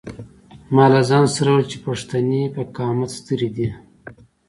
[0.75, 3.67] ما له ځان سره وویل چې پښتنې په قامت سترې دي.